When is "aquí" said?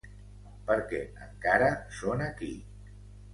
2.29-2.51